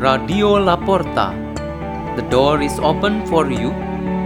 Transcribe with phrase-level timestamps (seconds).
[0.00, 1.26] Radio La Porta.
[2.16, 3.68] The door is open for you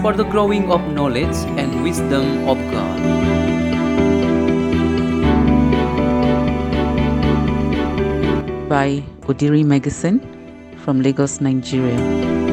[0.00, 3.26] for the growing of knowledge and wisdom of God.
[8.68, 10.20] by Odiri Meggison
[10.84, 12.45] from Lagos, Nigeria.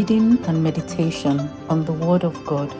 [0.00, 2.70] Reading and meditation on the Word of God,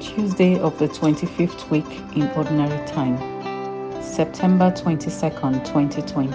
[0.00, 3.18] Tuesday of the 25th week in Ordinary Time,
[4.00, 6.30] September 22nd, 2020.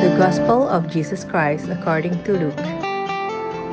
[0.00, 2.56] The Gospel of Jesus Christ according to Luke.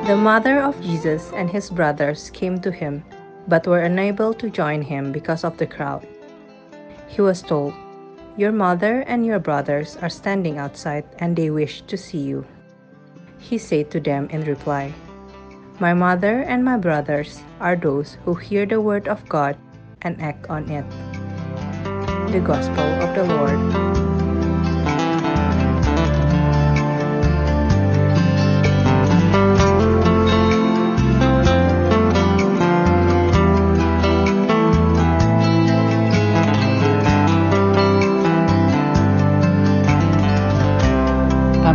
[0.04, 3.02] The mother of Jesus and his brothers came to him,
[3.48, 6.06] but were unable to join him because of the crowd.
[7.08, 7.72] He was told,
[8.36, 12.44] Your mother and your brothers are standing outside, and they wish to see you.
[13.40, 14.92] He said to them in reply,
[15.80, 19.56] My mother and my brothers are those who hear the word of God
[20.02, 20.84] and act on it.
[22.28, 24.15] The Gospel of the Lord.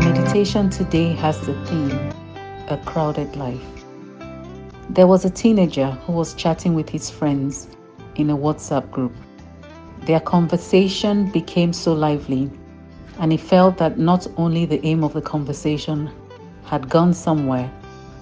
[0.02, 1.92] Meditation today has the theme
[2.70, 3.62] A Crowded Life.
[4.90, 7.68] There was a teenager who was chatting with his friends
[8.16, 9.14] in a WhatsApp group.
[10.08, 12.50] Their conversation became so lively,
[13.20, 16.10] and he felt that not only the aim of the conversation
[16.66, 17.72] had gone somewhere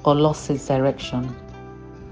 [0.03, 1.33] or lost its direction,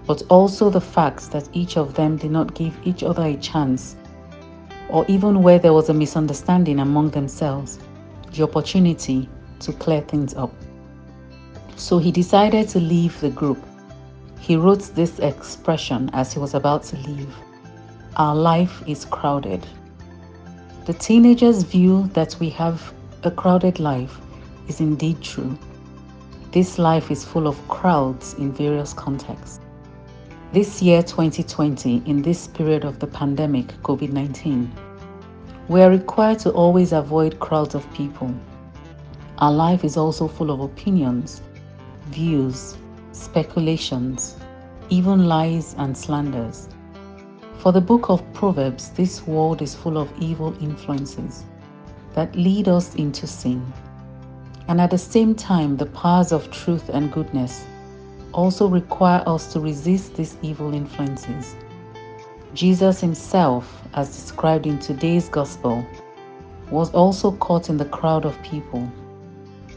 [0.06, 3.98] but also the fact that each of them did not give each other a chance,
[4.88, 7.80] or even where there was a misunderstanding among themselves,
[8.32, 9.28] the opportunity
[9.60, 10.54] to clear things up.
[11.76, 13.64] So he decided to leave the group.
[14.40, 17.36] He wrote this expression as he was about to leave
[18.16, 19.66] Our life is crowded.
[20.86, 24.20] The teenager's view that we have a crowded life
[24.68, 25.58] is indeed true.
[26.52, 29.60] This life is full of crowds in various contexts.
[30.54, 34.72] This year, 2020, in this period of the pandemic, COVID 19,
[35.68, 38.34] we are required to always avoid crowds of people.
[39.40, 41.44] Our life is also full of opinions,
[42.06, 42.76] views,
[43.12, 44.36] speculations,
[44.90, 46.68] even lies and slanders.
[47.60, 51.44] For the book of Proverbs, this world is full of evil influences
[52.16, 53.62] that lead us into sin.
[54.68, 57.64] And at the same time, the powers of truth and goodness
[58.34, 61.56] also require us to resist these evil influences.
[62.56, 65.86] Jesus himself, as described in today's gospel,
[66.72, 68.92] was also caught in the crowd of people.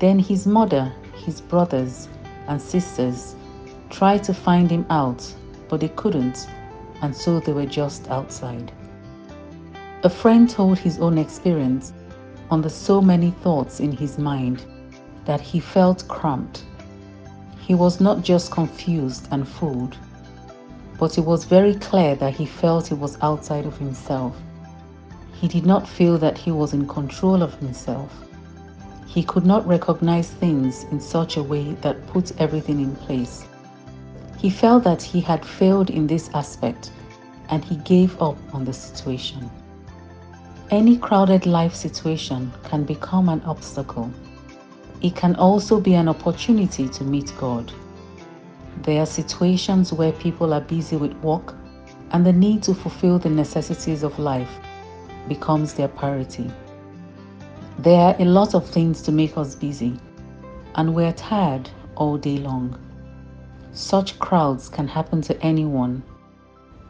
[0.00, 2.08] Then his mother, his brothers,
[2.48, 3.36] and sisters
[3.90, 5.22] tried to find him out,
[5.68, 6.48] but they couldn't,
[7.02, 8.72] and so they were just outside.
[10.02, 11.92] A friend told his own experience
[12.50, 14.64] on the so many thoughts in his mind
[15.26, 16.64] that he felt cramped.
[17.58, 19.98] He was not just confused and fooled,
[20.98, 24.34] but it was very clear that he felt he was outside of himself.
[25.34, 28.29] He did not feel that he was in control of himself.
[29.10, 33.44] He could not recognize things in such a way that puts everything in place.
[34.38, 36.92] He felt that he had failed in this aspect
[37.48, 39.50] and he gave up on the situation.
[40.70, 44.12] Any crowded life situation can become an obstacle.
[45.02, 47.72] It can also be an opportunity to meet God.
[48.82, 51.56] There are situations where people are busy with work
[52.12, 54.52] and the need to fulfill the necessities of life
[55.26, 56.48] becomes their priority.
[57.82, 59.98] There are a lot of things to make us busy,
[60.74, 62.78] and we're tired all day long.
[63.72, 66.02] Such crowds can happen to anyone,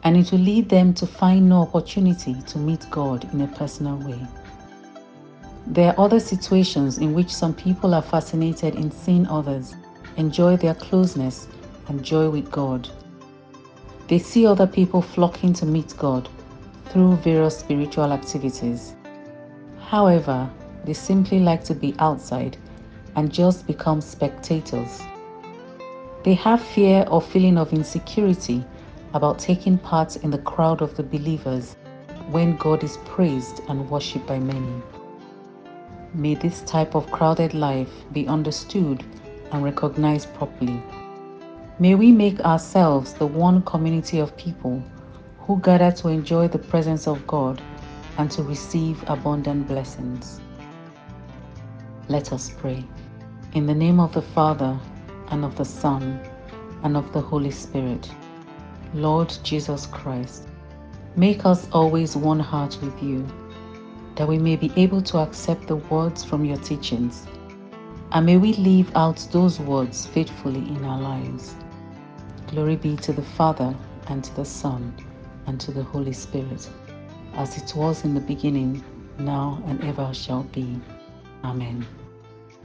[0.03, 3.95] and it will lead them to find no opportunity to meet God in a personal
[3.99, 4.19] way.
[5.65, 9.73] There are other situations in which some people are fascinated in seeing others
[10.17, 11.47] enjoy their closeness
[11.87, 12.89] and joy with God.
[14.09, 16.27] They see other people flocking to meet God
[16.87, 18.93] through various spiritual activities.
[19.79, 20.49] However,
[20.85, 22.57] they simply like to be outside
[23.15, 25.01] and just become spectators.
[26.23, 28.63] They have fear or feeling of insecurity
[29.13, 31.75] about taking part in the crowd of the believers
[32.29, 34.81] when God is praised and worshipped by many.
[36.13, 39.03] May this type of crowded life be understood
[39.51, 40.81] and recognized properly.
[41.79, 44.83] May we make ourselves the one community of people
[45.39, 47.61] who gather to enjoy the presence of God
[48.17, 50.39] and to receive abundant blessings.
[52.11, 52.83] Let us pray.
[53.53, 54.77] In the name of the Father,
[55.29, 56.19] and of the Son,
[56.83, 58.11] and of the Holy Spirit.
[58.93, 60.49] Lord Jesus Christ,
[61.15, 63.25] make us always one heart with you,
[64.15, 67.25] that we may be able to accept the words from your teachings,
[68.11, 71.55] and may we live out those words faithfully in our lives.
[72.47, 73.73] Glory be to the Father,
[74.07, 74.93] and to the Son,
[75.47, 76.69] and to the Holy Spirit,
[77.35, 78.83] as it was in the beginning,
[79.17, 80.77] now, and ever shall be.
[81.45, 81.87] Amen.